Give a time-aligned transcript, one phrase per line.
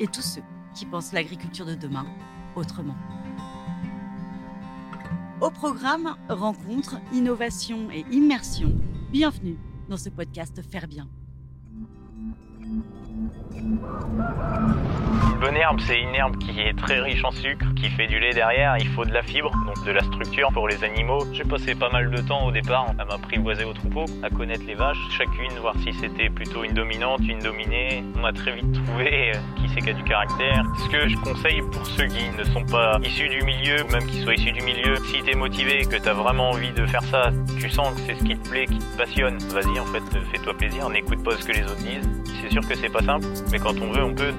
[0.00, 0.42] et tous ceux
[0.74, 2.06] qui pensent l'agriculture de demain
[2.56, 2.96] autrement.
[5.40, 8.74] Au programme Rencontres, Innovation et Immersion,
[9.10, 9.56] bienvenue
[9.88, 11.08] dans ce podcast Faire Bien.
[15.38, 18.18] Une bonne herbe, c'est une herbe qui est très riche en sucre, qui fait du
[18.18, 18.76] lait derrière.
[18.80, 21.20] Il faut de la fibre, donc de la structure pour les animaux.
[21.32, 24.74] J'ai passé pas mal de temps au départ à m'apprivoiser au troupeau, à connaître les
[24.74, 28.02] vaches, chacune, voir si c'était plutôt une dominante, une dominée.
[28.16, 30.64] On a très vite trouvé euh, qui c'est qui a du caractère.
[30.76, 34.20] Ce que je conseille pour ceux qui ne sont pas issus du milieu, même qui
[34.22, 37.70] soient issus du milieu, si t'es motivé, que t'as vraiment envie de faire ça, tu
[37.70, 40.90] sens que c'est ce qui te plaît, qui te passionne, vas-y en fait, fais-toi plaisir,
[40.90, 42.10] n'écoute pas ce que les autres disent.
[42.42, 44.34] C'est sûr que c'est pas simple, mais quand on veut, on peut.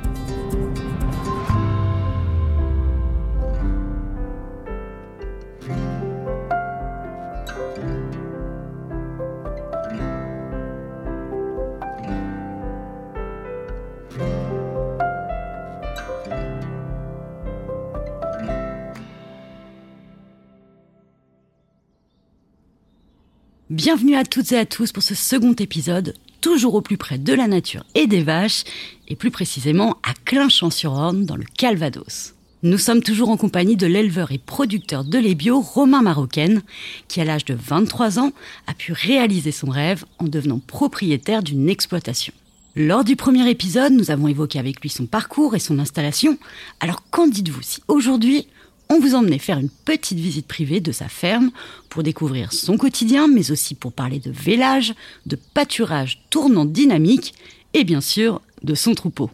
[23.81, 27.33] Bienvenue à toutes et à tous pour ce second épisode, toujours au plus près de
[27.33, 28.65] la nature et des vaches,
[29.07, 32.33] et plus précisément à Clinchamp-sur-Orne, dans le Calvados.
[32.61, 36.61] Nous sommes toujours en compagnie de l'éleveur et producteur de lait bio Romain Marocaine,
[37.07, 38.33] qui à l'âge de 23 ans
[38.67, 42.33] a pu réaliser son rêve en devenant propriétaire d'une exploitation.
[42.75, 46.37] Lors du premier épisode, nous avons évoqué avec lui son parcours et son installation.
[46.81, 48.45] Alors qu'en dites-vous si aujourd'hui
[48.89, 51.51] on vous emmenait faire une petite visite privée de sa ferme
[51.89, 54.93] pour découvrir son quotidien, mais aussi pour parler de vélage,
[55.25, 57.33] de pâturage tournant dynamique
[57.73, 59.29] et bien sûr de son troupeau.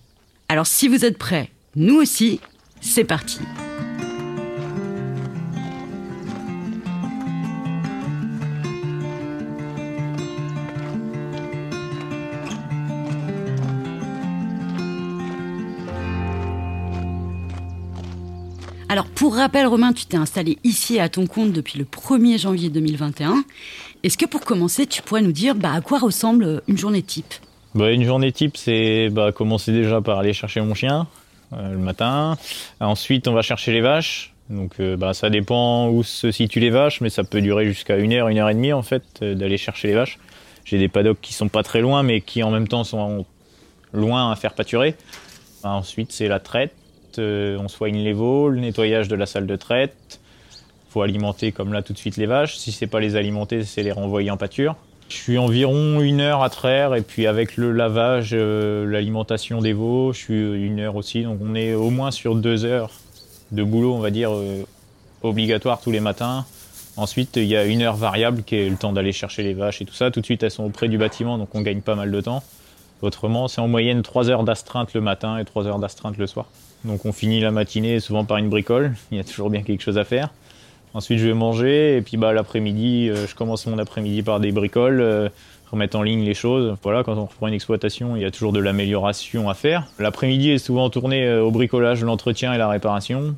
[0.49, 2.39] Alors si vous êtes prêts, nous aussi,
[2.81, 3.39] c'est parti.
[18.87, 22.69] Alors pour rappel Romain, tu t'es installé ici à ton compte depuis le 1er janvier
[22.69, 23.43] 2021.
[24.03, 27.33] Est-ce que pour commencer, tu pourrais nous dire bah, à quoi ressemble une journée type?
[27.73, 31.07] Bah, Une journée type, c'est bah, commencer déjà par aller chercher mon chien
[31.53, 32.37] euh, le matin.
[32.79, 34.33] Ensuite, on va chercher les vaches.
[34.51, 37.97] Donc euh, bah, ça dépend où se situent les vaches, mais ça peut durer jusqu'à
[37.97, 40.19] une heure, une heure et demie en fait, euh, d'aller chercher les vaches.
[40.63, 43.25] J'ai des paddocks qui sont pas très loin, mais qui en même temps sont
[43.93, 44.95] loin à faire pâturer.
[45.63, 46.71] Ensuite, c'est la traite
[47.19, 50.19] euh, on soigne les veaux, le nettoyage de la salle de traite.
[50.89, 52.57] faut alimenter comme là tout de suite les vaches.
[52.57, 54.75] Si c'est pas les alimenter, c'est les renvoyer en pâture.
[55.09, 59.73] Je suis environ une heure à traire et puis avec le lavage, euh, l'alimentation des
[59.73, 61.23] veaux, je suis une heure aussi.
[61.23, 62.91] Donc on est au moins sur deux heures
[63.51, 64.63] de boulot, on va dire, euh,
[65.21, 66.45] obligatoire tous les matins.
[66.97, 69.81] Ensuite, il y a une heure variable qui est le temps d'aller chercher les vaches
[69.81, 70.11] et tout ça.
[70.11, 72.41] Tout de suite, elles sont auprès du bâtiment, donc on gagne pas mal de temps.
[73.01, 76.47] Autrement, c'est en moyenne trois heures d'astreinte le matin et trois heures d'astreinte le soir.
[76.85, 79.81] Donc on finit la matinée souvent par une bricole, il y a toujours bien quelque
[79.81, 80.29] chose à faire.
[80.93, 84.51] Ensuite je vais manger et puis bah, l'après-midi, euh, je commence mon après-midi par des
[84.51, 85.29] bricoles, euh,
[85.71, 86.77] remettre en ligne les choses.
[86.83, 89.87] Voilà, quand on reprend une exploitation, il y a toujours de l'amélioration à faire.
[89.99, 93.35] L'après-midi est souvent tourné euh, au bricolage, l'entretien et la réparation.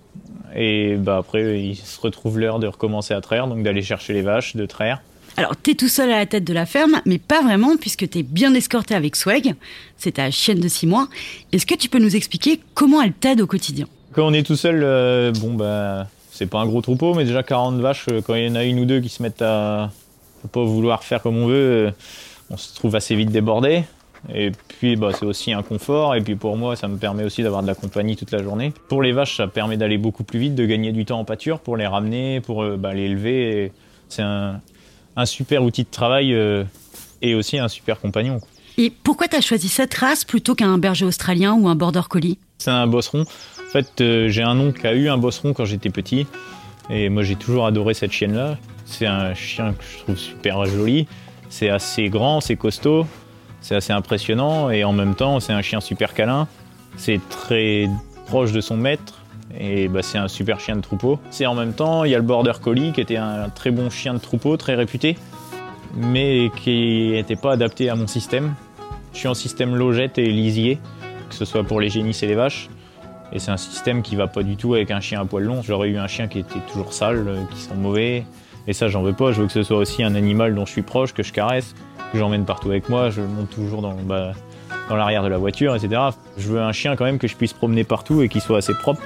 [0.55, 4.21] Et bah, après, il se retrouve l'heure de recommencer à traire, donc d'aller chercher les
[4.21, 5.01] vaches, de traire.
[5.39, 8.23] Alors, t'es tout seul à la tête de la ferme, mais pas vraiment, puisque t'es
[8.23, 9.53] bien escorté avec Swag.
[9.95, 11.07] C'est ta chienne de 6 mois.
[11.51, 13.85] Est-ce que tu peux nous expliquer comment elle t'aide au quotidien?
[14.13, 17.43] Quand on est tout seul, euh, bon, bah, c'est pas un gros troupeau, mais déjà
[17.43, 19.83] 40 vaches, euh, quand il y en a une ou deux qui se mettent à,
[19.83, 21.91] à pas vouloir faire comme on veut, euh,
[22.49, 23.83] on se trouve assez vite débordé.
[24.33, 26.15] Et puis bah, c'est aussi un confort.
[26.15, 28.73] Et puis pour moi, ça me permet aussi d'avoir de la compagnie toute la journée.
[28.89, 31.59] Pour les vaches, ça permet d'aller beaucoup plus vite, de gagner du temps en pâture
[31.59, 33.71] pour les ramener, pour bah, les lever.
[34.09, 34.61] C'est un,
[35.17, 36.63] un super outil de travail euh,
[37.21, 38.39] et aussi un super compagnon.
[38.77, 42.37] Et pourquoi tu as choisi cette race plutôt qu'un berger australien ou un border collie?
[42.59, 43.21] C'est un bosseron.
[43.21, 46.27] En fait, euh, j'ai un oncle qui a eu un bosseron quand j'étais petit.
[46.89, 48.57] Et moi, j'ai toujours adoré cette chienne-là.
[48.85, 51.07] C'est un chien que je trouve super joli.
[51.49, 53.07] C'est assez grand, c'est costaud,
[53.61, 54.69] c'est assez impressionnant.
[54.69, 56.47] Et en même temps, c'est un chien super câlin.
[56.95, 57.89] C'est très
[58.27, 59.21] proche de son maître.
[59.59, 61.19] Et bah, c'est un super chien de troupeau.
[61.29, 63.89] C'est en même temps, il y a le Border Collie qui était un très bon
[63.89, 65.17] chien de troupeau, très réputé,
[65.95, 68.53] mais qui n'était pas adapté à mon système.
[69.13, 70.79] Je suis en système logette et lisier,
[71.29, 72.69] que ce soit pour les génisses et les vaches.
[73.31, 75.61] Et c'est un système qui va pas du tout avec un chien à poil long.
[75.61, 78.25] J'aurais eu un chien qui était toujours sale, euh, qui sent mauvais.
[78.67, 79.31] Et ça, j'en veux pas.
[79.31, 81.75] Je veux que ce soit aussi un animal dont je suis proche, que je caresse,
[82.11, 83.09] que j'emmène partout avec moi.
[83.09, 84.31] Je monte toujours dans, bah,
[84.89, 86.01] dans l'arrière de la voiture, etc.
[86.37, 88.73] Je veux un chien quand même que je puisse promener partout et qui soit assez
[88.73, 89.01] propre.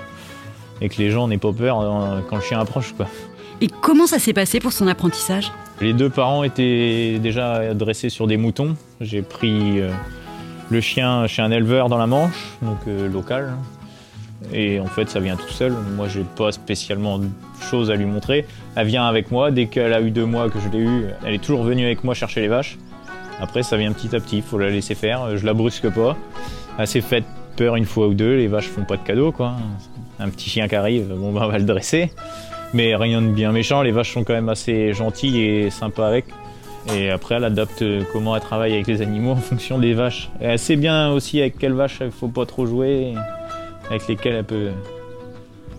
[0.82, 2.94] Et que les gens n'aient pas peur euh, quand le chien approche.
[2.94, 3.08] Quoi.
[3.62, 5.52] Et comment ça s'est passé pour son apprentissage?
[5.80, 8.76] Les deux parents étaient déjà dressés sur des moutons.
[9.00, 9.92] J'ai pris euh,
[10.70, 13.54] le chien chez un éleveur dans la Manche, donc euh, local.
[14.52, 15.74] Et en fait, ça vient tout seul.
[15.96, 17.28] Moi, j'ai pas spécialement de
[17.70, 18.48] choses à lui montrer.
[18.76, 19.52] Elle vient avec moi.
[19.52, 22.04] Dès qu'elle a eu deux mois que je l'ai eu, elle est toujours venue avec
[22.04, 22.80] moi chercher les vaches.
[23.40, 24.38] Après, ça vient petit à petit.
[24.38, 25.38] Il faut la laisser faire.
[25.38, 26.18] Je la brusque pas.
[26.80, 27.26] Elle s'est faite
[27.56, 28.36] peur une fois ou deux.
[28.36, 29.54] Les vaches font pas de cadeaux, quoi.
[30.22, 32.12] Un petit chien qui arrive, bon, ben, on va le dresser.
[32.74, 33.82] Mais rien de bien méchant.
[33.82, 36.26] Les vaches sont quand même assez gentilles et sympas avec.
[36.96, 40.30] Et après, elle adapte comment elle travaille avec les animaux en fonction des vaches.
[40.40, 43.14] Et elle sait bien aussi avec quelle vache il faut pas trop jouer
[43.90, 44.70] avec lesquelles elle peut.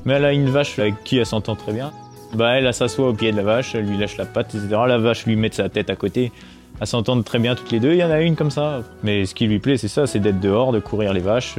[0.05, 1.93] Mais elle a une vache avec qui elle s'entend très bien.
[2.35, 4.69] Bah elle, s'assoit au pied de la vache, elle lui lâche la patte, etc.
[4.89, 6.33] La vache lui met sa tête à côté.
[6.81, 7.93] Elles s'entendent très bien toutes les deux.
[7.93, 8.81] Il y en a une comme ça.
[9.03, 11.57] Mais ce qui lui plaît, c'est ça, c'est d'être dehors, de courir les vaches.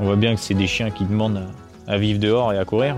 [0.00, 1.46] On voit bien que c'est des chiens qui demandent
[1.86, 2.96] à vivre dehors et à courir.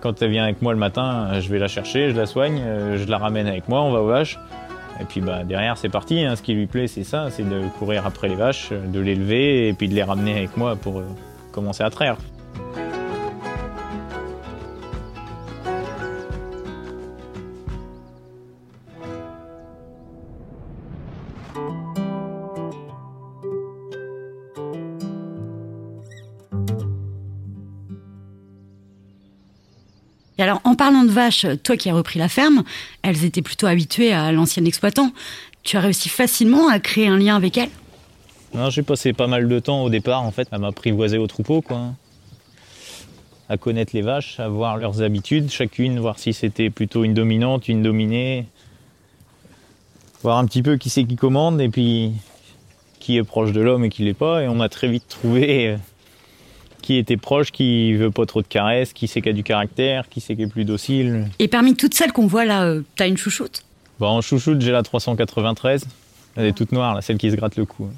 [0.00, 2.60] Quand elle vient avec moi le matin, je vais la chercher, je la soigne,
[2.96, 4.38] je la ramène avec moi, on va aux vaches.
[5.00, 6.24] Et puis bah, derrière, c'est parti.
[6.24, 6.36] Hein.
[6.36, 9.68] Ce qui lui plaît, c'est ça, c'est de courir après les vaches, de les lever
[9.68, 11.04] et puis de les ramener avec moi pour euh,
[11.50, 12.16] commencer à traire.
[30.82, 32.64] Parlant de vaches, toi qui as repris la ferme,
[33.02, 35.12] elles étaient plutôt habituées à l'ancien exploitant.
[35.62, 37.68] Tu as réussi facilement à créer un lien avec elles?
[38.70, 41.92] J'ai passé pas mal de temps au départ, en fait, à m'apprivoiser au troupeau, quoi.
[43.48, 47.68] À connaître les vaches, à voir leurs habitudes, chacune, voir si c'était plutôt une dominante,
[47.68, 48.46] une dominée.
[50.24, 52.10] Voir un petit peu qui c'est qui commande et puis
[52.98, 54.42] qui est proche de l'homme et qui l'est pas.
[54.42, 55.76] Et on a très vite trouvé euh,
[56.82, 60.08] qui était proche, qui veut pas trop de caresses, qui sait qui a du caractère,
[60.08, 61.28] qui sait qui est plus docile.
[61.38, 63.64] Et parmi toutes celles qu'on voit là, euh, t'as une chouchoute?
[63.98, 65.86] Bon, en chouchoute, j'ai la 393.
[66.36, 67.88] Elle est toute noire, là, celle qui se gratte le cou.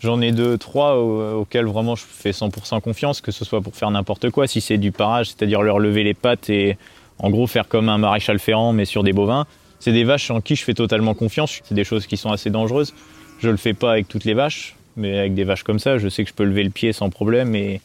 [0.00, 3.90] J'en ai deux, trois auxquels vraiment je fais 100% confiance, que ce soit pour faire
[3.90, 6.78] n'importe quoi, si c'est du parage, c'est-à-dire leur lever les pattes et
[7.18, 9.46] en gros faire comme un maréchal ferrant mais sur des bovins.
[9.78, 11.60] C'est des vaches en qui je fais totalement confiance.
[11.64, 12.94] C'est des choses qui sont assez dangereuses.
[13.40, 16.08] Je le fais pas avec toutes les vaches, mais avec des vaches comme ça, je
[16.08, 17.80] sais que je peux lever le pied sans problème et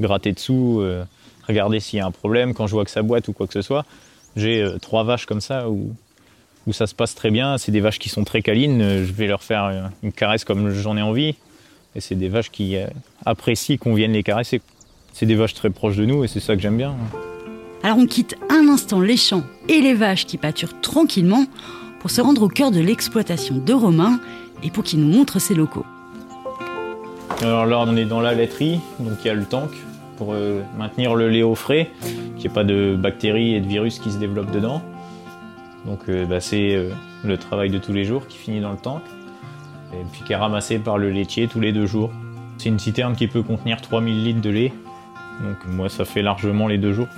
[0.00, 1.04] gratter dessous, euh,
[1.46, 3.52] regarder s'il y a un problème quand je vois que ça boite ou quoi que
[3.52, 3.84] ce soit.
[4.36, 5.94] J'ai euh, trois vaches comme ça où,
[6.66, 7.58] où ça se passe très bien.
[7.58, 9.04] C'est des vaches qui sont très câlines.
[9.04, 11.34] Je vais leur faire une caresse comme j'en ai envie.
[11.96, 12.86] Et c'est des vaches qui euh,
[13.26, 14.60] apprécient qu'on vienne les caresser.
[15.12, 16.94] C'est des vaches très proches de nous et c'est ça que j'aime bien.
[17.82, 21.46] Alors on quitte un instant les champs et les vaches qui pâturent tranquillement
[21.98, 24.20] pour se rendre au cœur de l'exploitation de Romain
[24.62, 25.86] et pour qu'il nous montre ses locaux.
[27.42, 29.70] Alors là on est dans la laiterie, donc il y a le tank
[30.16, 33.66] pour euh, maintenir le lait au frais, qu'il n'y ait pas de bactéries et de
[33.66, 34.82] virus qui se développent dedans.
[35.86, 36.90] Donc euh, bah, c'est
[37.24, 39.02] le travail de tous les jours qui finit dans le tank
[39.92, 42.10] et puis qui est ramassé par le laitier tous les deux jours.
[42.58, 44.72] C'est une citerne qui peut contenir 3000 litres de lait,
[45.42, 47.08] donc moi ça fait largement les deux jours.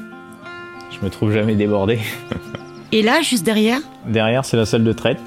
[0.91, 1.99] Je me trouve jamais débordé.
[2.93, 3.81] Et là, juste derrière?
[4.07, 5.19] Derrière, c'est la salle de traite.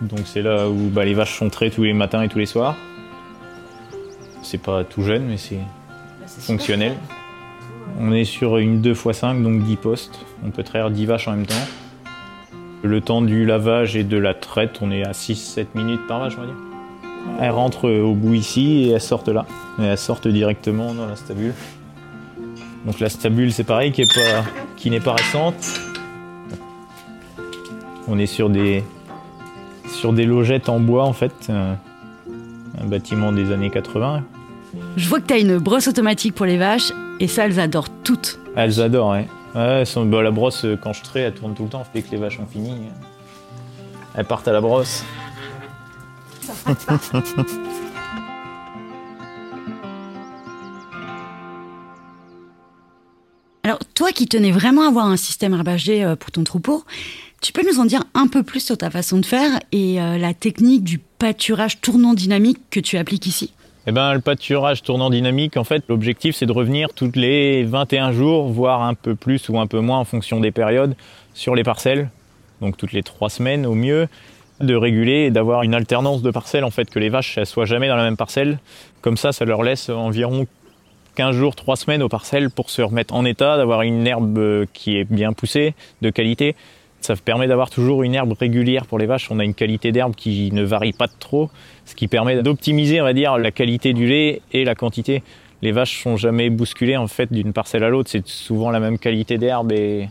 [0.00, 2.46] Donc c'est là où bah, les vaches sont traitées tous les matins et tous les
[2.46, 2.74] soirs.
[4.50, 6.96] C'est pas tout jeune, mais c'est bah, fonctionnel.
[8.00, 10.18] On est sur une 2x5, donc 10 postes.
[10.44, 11.54] On peut traire 10 vaches en même temps.
[12.82, 16.32] Le temps du lavage et de la traite, on est à 6-7 minutes par vache,
[16.36, 16.56] on va dire.
[17.40, 19.46] Elles rentrent au bout ici et elles sortent là.
[19.78, 21.54] Et elles sortent directement dans la stabule.
[22.86, 25.80] Donc la stabule, c'est pareil, qui n'est pas, récente.
[28.08, 28.82] On est sur des,
[29.86, 31.50] sur des logettes en bois, en fait.
[31.50, 31.76] Un,
[32.80, 34.24] un bâtiment des années 80.
[34.96, 37.90] Je vois que tu as une brosse automatique pour les vaches, et ça, elles adorent
[38.04, 38.38] toutes.
[38.56, 39.28] Elles adorent, ouais.
[39.54, 41.84] Ouais, bah, la brosse, euh, quand je trais, elle tourne tout le temps.
[41.92, 42.72] Dès que les vaches ont fini,
[44.14, 45.04] elles partent à la brosse.
[53.62, 56.84] Alors, toi qui tenais vraiment à avoir un système herbagé euh, pour ton troupeau,
[57.40, 60.18] tu peux nous en dire un peu plus sur ta façon de faire et euh,
[60.18, 63.52] la technique du pâturage tournant dynamique que tu appliques ici?
[63.86, 68.12] Eh ben, le pâturage tournant dynamique, en fait, l'objectif, c'est de revenir toutes les 21
[68.12, 70.94] jours, voire un peu plus ou un peu moins en fonction des périodes,
[71.32, 72.10] sur les parcelles.
[72.60, 74.06] Donc toutes les trois semaines au mieux,
[74.60, 77.64] de réguler et d'avoir une alternance de parcelles, en fait, que les vaches ne soient
[77.64, 78.58] jamais dans la même parcelle.
[79.00, 80.46] Comme ça, ça leur laisse environ
[81.14, 84.98] 15 jours, 3 semaines aux parcelles pour se remettre en état, d'avoir une herbe qui
[84.98, 86.54] est bien poussée, de qualité.
[87.00, 89.30] Ça permet d'avoir toujours une herbe régulière pour les vaches.
[89.30, 91.50] On a une qualité d'herbe qui ne varie pas trop,
[91.86, 95.22] ce qui permet d'optimiser, on va dire, la qualité du lait et la quantité.
[95.62, 98.10] Les vaches sont jamais bousculées en fait d'une parcelle à l'autre.
[98.10, 100.08] C'est souvent la même qualité d'herbe et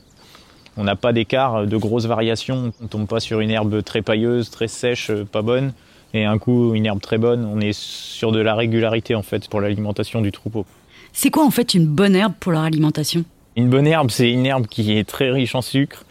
[0.77, 2.73] on n'a pas d'écart, de grosses variations.
[2.81, 5.73] On tombe pas sur une herbe très pailleuse, très sèche, pas bonne,
[6.13, 7.45] et un coup une herbe très bonne.
[7.45, 10.65] On est sur de la régularité en fait pour l'alimentation du troupeau.
[11.13, 13.23] C'est quoi en fait une bonne herbe pour leur alimentation?
[13.55, 16.05] Une bonne herbe, c'est une herbe qui est très riche en sucre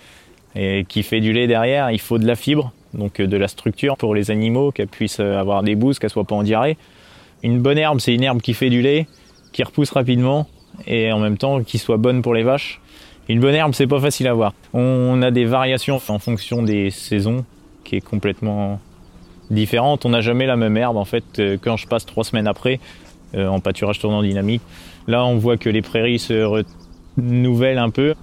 [0.58, 1.90] et qui fait du lait derrière.
[1.90, 5.62] Il faut de la fibre, donc de la structure pour les animaux, qu'elles puissent avoir
[5.62, 6.76] des bouses, qu'elles soient pas en diarrhée.
[7.42, 9.06] Une bonne herbe, c'est une herbe qui fait du lait,
[9.52, 10.48] qui repousse rapidement
[10.86, 12.80] et en même temps qui soit bonne pour les vaches.
[13.28, 14.52] Une bonne herbe, c'est pas facile à voir.
[14.74, 17.44] On a des variations en fonction des saisons,
[17.84, 18.80] qui est complètement
[19.50, 20.04] différente.
[20.06, 21.40] On n'a jamais la même herbe en fait.
[21.62, 22.80] Quand je passe trois semaines après
[23.34, 24.62] euh, en pâturage tournant dynamique,
[25.06, 26.64] là on voit que les prairies se
[27.18, 28.14] renouvellent un peu.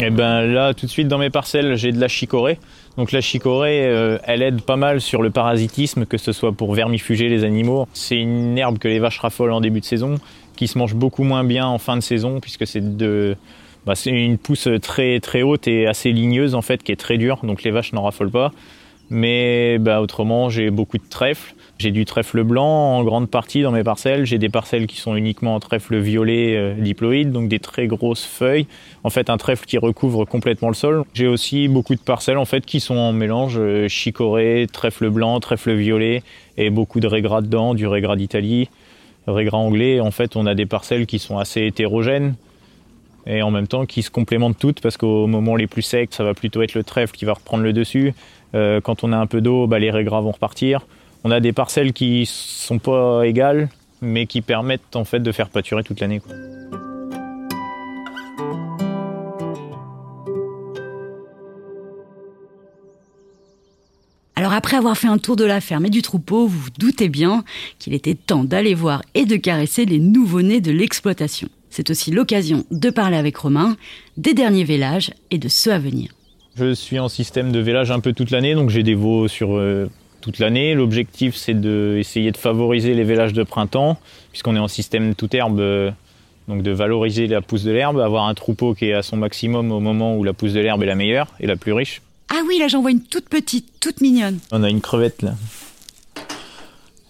[0.00, 2.58] Et ben là, tout de suite dans mes parcelles, j'ai de la chicorée.
[2.96, 6.74] Donc la chicorée, euh, elle aide pas mal sur le parasitisme, que ce soit pour
[6.74, 7.86] vermifuger les animaux.
[7.92, 10.16] C'est une herbe que les vaches raffolent en début de saison,
[10.56, 13.36] qui se mange beaucoup moins bien en fin de saison, puisque c'est de
[13.86, 17.16] bah, c'est une pousse très très haute et assez ligneuse en fait, qui est très
[17.16, 18.52] dure, donc les vaches n'en raffolent pas.
[19.10, 21.54] Mais bah, autrement, j'ai beaucoup de trèfle.
[21.78, 24.24] J'ai du trèfle blanc en grande partie dans mes parcelles.
[24.24, 28.24] J'ai des parcelles qui sont uniquement en trèfle violet euh, diploïde, donc des très grosses
[28.24, 28.66] feuilles.
[29.02, 31.04] En fait, un trèfle qui recouvre complètement le sol.
[31.14, 35.40] J'ai aussi beaucoup de parcelles en fait qui sont en mélange euh, chicorée, trèfle blanc,
[35.40, 36.22] trèfle violet
[36.58, 38.68] et beaucoup de régras dedans, du régras d'Italie,
[39.26, 40.00] régras anglais.
[40.00, 42.34] En fait, on a des parcelles qui sont assez hétérogènes
[43.30, 46.24] et en même temps qui se complémentent toutes parce qu'au moment les plus secs, ça
[46.24, 48.12] va plutôt être le trèfle qui va reprendre le dessus.
[48.54, 50.86] Euh, quand on a un peu d'eau, bah, les régras vont repartir.
[51.22, 53.68] On a des parcelles qui sont pas égales,
[54.00, 56.20] mais qui permettent en fait de faire pâturer toute l'année.
[64.34, 67.10] Alors après avoir fait un tour de la ferme et du troupeau, vous vous doutez
[67.10, 67.44] bien
[67.78, 71.48] qu'il était temps d'aller voir et de caresser les nouveau-nés de l'exploitation.
[71.70, 73.76] C'est aussi l'occasion de parler avec Romain
[74.16, 76.10] des derniers vélages et de ceux à venir.
[76.56, 79.56] Je suis en système de vélage un peu toute l'année, donc j'ai des veaux sur
[79.56, 79.88] euh,
[80.20, 80.74] toute l'année.
[80.74, 83.98] L'objectif, c'est d'essayer de, favoriser les vélages de printemps,
[84.30, 85.90] puisqu'on est en système toute herbe, euh,
[86.48, 89.70] donc de valoriser la pousse de l'herbe, avoir un troupeau qui est à son maximum
[89.70, 92.02] au moment où la pousse de l'herbe est la meilleure et la plus riche.
[92.30, 94.38] Ah oui, là j'en vois une toute petite, toute mignonne.
[94.50, 95.34] On a une crevette là.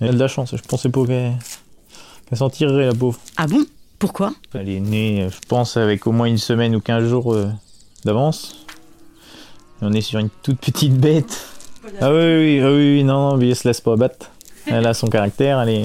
[0.00, 3.18] Elle a de la chance, je pensais pas qu'elle s'en tirerait la pauvre.
[3.36, 3.64] Ah bon?
[4.00, 7.50] Pourquoi Elle est née, je pense, avec au moins une semaine ou 15 jours euh,
[8.06, 8.64] d'avance.
[9.82, 11.46] On est sur une toute petite bête.
[12.00, 14.30] Ah oui, oui, oui, oui, non, mais elle se laisse pas battre.
[14.66, 15.84] Elle a son caractère, elle est...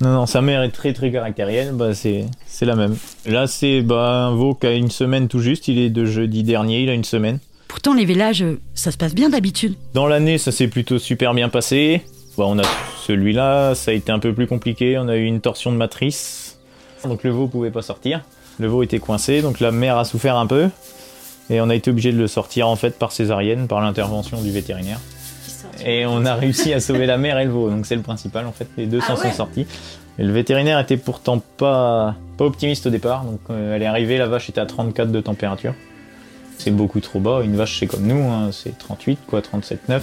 [0.00, 2.96] Non, non, sa mère est très très caractérielle, bah c'est, c'est la même.
[3.26, 6.44] Là, c'est bah, un veau qui a une semaine tout juste, il est de jeudi
[6.44, 7.40] dernier, il a une semaine.
[7.66, 8.42] Pourtant, les vélages,
[8.72, 9.74] ça se passe bien d'habitude.
[9.92, 12.00] Dans l'année, ça s'est plutôt super bien passé.
[12.38, 12.64] Bah, on a
[13.06, 14.96] celui-là, ça a été un peu plus compliqué.
[14.96, 16.47] On a eu une torsion de matrice.
[17.04, 18.22] Donc le veau pouvait pas sortir.
[18.58, 20.68] Le veau était coincé, donc la mère a souffert un peu.
[21.50, 24.50] Et on a été obligé de le sortir en fait par césarienne, par l'intervention du
[24.50, 25.00] vétérinaire.
[25.84, 28.46] Et on a réussi à sauver la mère et le veau, donc c'est le principal
[28.46, 28.68] en fait.
[28.76, 29.66] Les deux s'en sont sortis.
[30.18, 34.18] Et le vétérinaire était pourtant pas, pas optimiste au départ, donc euh, elle est arrivée,
[34.18, 35.74] la vache était à 34 de température
[36.58, 37.40] c'est beaucoup trop bas.
[37.42, 40.00] Une vache, c'est comme nous, hein, c'est 38, quoi, 37,9.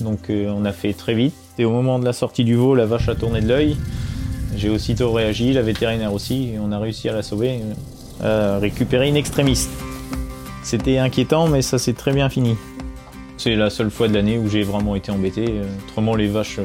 [0.00, 1.34] Donc euh, on a fait très vite.
[1.58, 3.76] Et au moment de la sortie du veau, la vache a tourné de l'œil.
[4.56, 7.60] J'ai aussitôt réagi, la vétérinaire aussi, et on a réussi à la sauver,
[8.22, 9.70] euh, récupérer une extrémiste.
[10.62, 12.56] C'était inquiétant, mais ça s'est très bien fini.
[13.38, 15.46] C'est la seule fois de l'année où j'ai vraiment été embêté.
[15.48, 16.60] Euh, autrement, les vaches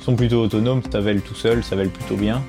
[0.00, 2.42] sont plutôt autonomes, ça vèle tout seul, ça vèle plutôt bien.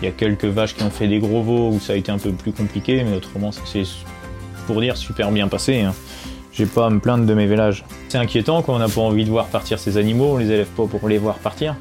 [0.00, 2.12] Il y a quelques vaches qui ont fait des gros veaux où ça a été
[2.12, 3.84] un peu plus compliqué, mais autrement, c'est
[4.66, 5.80] pour dire super bien passé.
[5.80, 5.94] Hein.
[6.52, 7.84] J'ai pas à me plaindre de mes vélages.
[8.08, 10.68] C'est inquiétant quand on n'a pas envie de voir partir ces animaux, on les élève
[10.68, 11.76] pas pour les voir partir.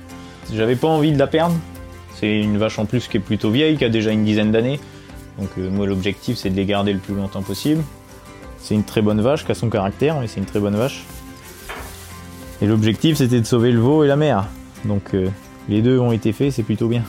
[0.54, 1.56] J'avais pas envie de la perdre.
[2.20, 4.80] C'est une vache en plus qui est plutôt vieille, qui a déjà une dizaine d'années.
[5.38, 7.84] Donc euh, moi l'objectif c'est de les garder le plus longtemps possible.
[8.60, 11.04] C'est une très bonne vache qui a son caractère, mais c'est une très bonne vache.
[12.62, 14.48] Et l'objectif c'était de sauver le veau et la mère.
[14.86, 15.28] Donc euh,
[15.68, 17.04] les deux ont été faits, c'est plutôt bien.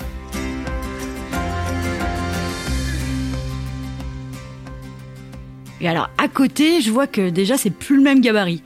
[5.80, 8.62] Et alors, à côté, je vois que déjà, c'est plus le même gabarit.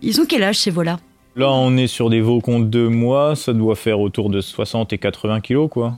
[0.00, 1.00] Ils ont quel âge ces veaux-là?
[1.34, 4.42] Là, on est sur des veaux qui ont deux mois, ça doit faire autour de
[4.42, 5.96] 60 et 80 kilos, quoi.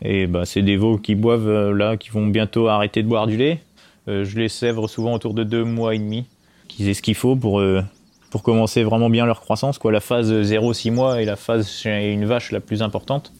[0.00, 3.26] Et bah, c'est des veaux qui boivent, euh, là, qui vont bientôt arrêter de boire
[3.26, 3.60] du lait.
[4.08, 6.24] Euh, je les sèvre souvent autour de deux mois et demi,
[6.68, 7.82] qu'ils aient ce qu'il faut pour, euh,
[8.30, 9.92] pour commencer vraiment bien leur croissance, quoi.
[9.92, 13.32] La phase 0-6 mois est la phase chez une vache la plus importante.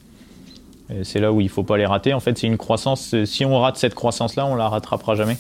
[1.05, 2.13] C'est là où il faut pas les rater.
[2.13, 3.15] En fait, c'est une croissance.
[3.25, 5.39] Si on rate cette croissance-là, on la rattrapera jamais.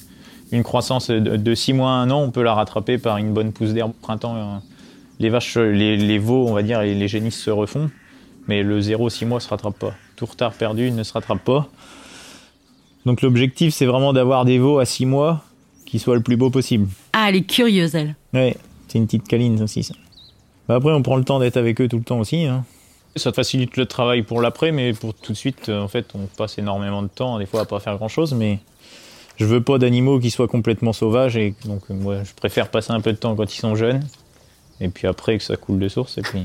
[0.53, 3.51] Une croissance de 6 mois à 1 an, on peut la rattraper par une bonne
[3.53, 4.63] pousse d'herbe au printemps.
[5.21, 7.91] Les vaches, les, veaux, on va dire, les génisses se refont.
[8.49, 9.95] Mais le 0-6 mois se rattrape pas.
[10.17, 11.69] Tout retard perdu ne se rattrape pas.
[13.07, 15.45] Donc l'objectif, c'est vraiment d'avoir des veaux à 6 mois
[15.87, 16.89] qui soient le plus beau possible.
[17.13, 18.15] Ah, elle est curieuse, elle.
[18.33, 18.57] Ouais,
[18.89, 19.95] c'est une petite câline aussi, ça.
[20.69, 22.45] Bah, après, on prend le temps d'être avec eux tout le temps aussi.
[22.45, 22.65] Hein.
[23.17, 26.07] Ça te facilite le travail pour l'après, mais pour tout de suite, euh, en fait,
[26.15, 28.61] on passe énormément de temps, des fois, à pas faire grand-chose, mais
[29.37, 32.93] je veux pas d'animaux qui soient complètement sauvages, et donc euh, moi, je préfère passer
[32.93, 34.05] un peu de temps quand ils sont jeunes,
[34.81, 36.43] et puis après que ça coule de source, et puis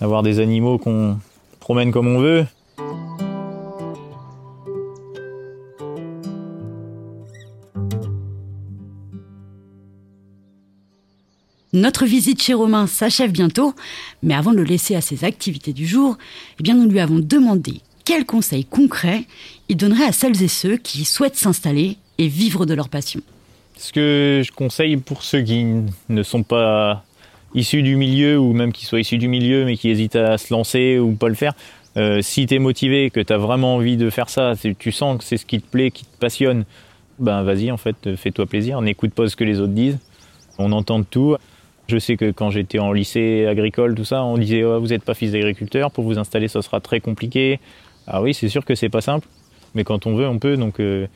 [0.00, 1.18] avoir des animaux qu'on
[1.60, 2.46] promène comme on veut.
[11.72, 13.74] Notre visite chez Romain s'achève bientôt,
[14.22, 16.16] mais avant de le laisser à ses activités du jour,
[16.60, 19.24] eh bien nous lui avons demandé quels conseils concrets
[19.68, 23.22] il donnerait à celles et ceux qui souhaitent s'installer et vivre de leur passion.
[23.76, 25.66] Ce que je conseille pour ceux qui
[26.08, 27.04] ne sont pas
[27.54, 30.52] issus du milieu ou même qui soient issus du milieu mais qui hésitent à se
[30.52, 31.54] lancer ou pas le faire,
[31.96, 35.18] euh, si tu es motivé, que tu as vraiment envie de faire ça, tu sens
[35.18, 36.64] que c'est ce qui te plaît, qui te passionne,
[37.18, 39.98] ben vas-y en fait, fais-toi plaisir, n'écoute pas ce que les autres disent.
[40.58, 41.36] On entend tout.
[41.86, 45.04] Je sais que quand j'étais en lycée agricole, tout ça, on disait oh, vous n'êtes
[45.04, 47.60] pas fils d'agriculteur, pour vous installer, ça sera très compliqué.
[48.06, 49.28] Ah oui, c'est sûr que c'est pas simple,
[49.74, 50.56] mais quand on veut, on peut.
[50.56, 51.06] Donc euh,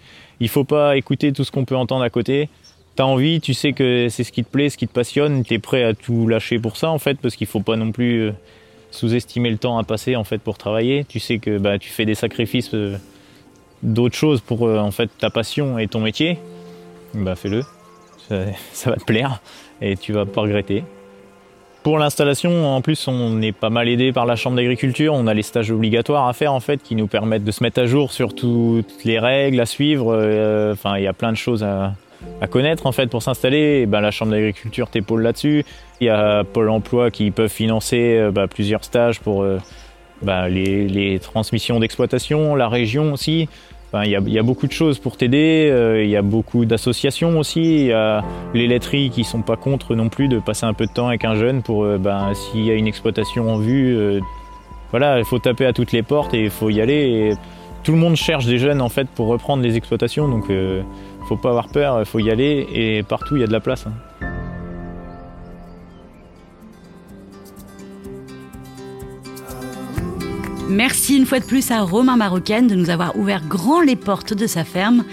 [0.40, 2.48] il faut pas écouter tout ce qu'on peut entendre à côté.
[2.96, 5.54] T'as envie, tu sais que c'est ce qui te plaît, ce qui te passionne, tu
[5.54, 8.22] es prêt à tout lâcher pour ça en fait, parce qu'il faut pas non plus
[8.22, 8.32] euh,
[8.90, 11.04] sous-estimer le temps à passer en fait pour travailler.
[11.04, 12.96] Tu sais que bah, tu fais des sacrifices euh,
[13.82, 16.38] d'autres choses pour en fait ta passion et ton métier.
[17.14, 17.62] Bah fais-le,
[18.72, 19.40] ça va te plaire
[19.80, 20.82] et tu vas pas regretter.
[21.88, 25.14] Pour l'installation, en plus, on est pas mal aidé par la Chambre d'agriculture.
[25.14, 27.80] On a les stages obligatoires à faire en fait qui nous permettent de se mettre
[27.80, 30.14] à jour sur toutes les règles à suivre.
[30.14, 31.94] Euh, enfin, il y a plein de choses à,
[32.50, 33.86] connaître en fait pour s'installer.
[33.86, 35.64] Ben, la Chambre d'agriculture t'épaule là-dessus.
[36.02, 39.58] Il y a Pôle Emploi qui peuvent financer euh, ben, plusieurs stages pour euh,
[40.20, 42.54] ben, les, les, transmissions d'exploitation.
[42.54, 43.48] La région aussi
[44.04, 47.60] il y, a beaucoup de choses pour t'aider, euh, il y a beaucoup d'associations aussi,
[47.60, 48.22] il y a
[48.52, 51.24] les laiteries qui sont pas contre non plus de passer un peu de temps avec
[51.24, 53.96] un jeune pour euh, ben, s'il y a une exploitation en vue.
[53.96, 54.20] Euh,
[54.90, 57.34] voilà, il faut taper à toutes les portes et il faut y aller.
[57.82, 60.82] tout le monde cherche des jeunes en fait pour reprendre les exploitations, donc ne
[61.26, 63.60] faut pas avoir peur, il faut y aller et partout il y a de la
[63.60, 63.86] place.
[63.86, 63.92] Hein.
[70.68, 74.34] Merci une fois de plus à Romain Marocaine de nous avoir ouvert grand les portes
[74.34, 75.04] de sa ferme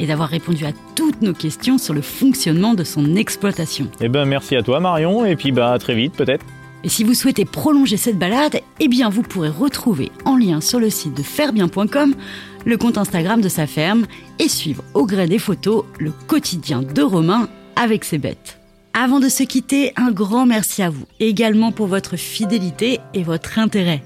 [0.00, 3.88] et d'avoir répondu à toutes nos questions sur le fonctionnement de son exploitation.
[4.00, 6.44] Eh ben merci à toi Marion et puis bah à très vite peut-être.
[6.82, 10.80] Et si vous souhaitez prolonger cette balade, eh bien vous pourrez retrouver en lien sur
[10.80, 12.16] le site de fairebien.com
[12.64, 14.06] le compte Instagram de sa ferme
[14.40, 18.58] et suivre au gré des photos le quotidien de Romain avec ses bêtes.
[18.96, 23.58] Avant de se quitter, un grand merci à vous, également pour votre fidélité et votre
[23.58, 24.04] intérêt.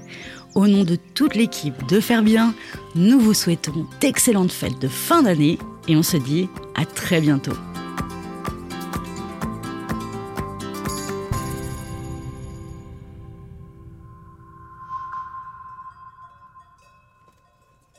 [0.55, 2.55] Au nom de toute l'équipe de Faire Bien,
[2.95, 7.53] nous vous souhaitons d'excellentes fêtes de fin d'année et on se dit à très bientôt.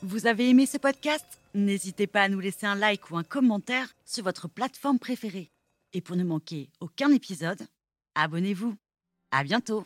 [0.02, 1.24] Vous avez aimé ce podcast?
[1.54, 5.50] N'hésitez pas à nous laisser un like ou un commentaire sur votre plateforme préférée.
[5.92, 7.62] Et pour ne manquer aucun épisode,
[8.16, 8.74] abonnez-vous.
[9.30, 9.84] À bientôt